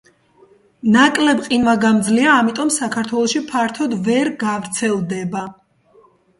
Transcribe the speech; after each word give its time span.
ნაკლებ 0.95 1.43
ყინვაგამძლეა, 1.47 2.31
ამიტომ 2.45 2.73
საქართველოში 2.79 3.43
ფართოდ 3.53 3.95
ვერ 4.11 4.35
გავრცელდება. 4.47 5.49